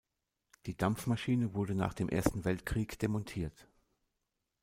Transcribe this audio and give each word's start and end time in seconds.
Die 0.65 0.75
Dampfmaschine 0.75 1.53
wurde 1.53 1.75
nach 1.75 1.93
dem 1.93 2.09
Ersten 2.09 2.43
Weltkrieg 2.43 2.97
demontiert. 2.97 3.67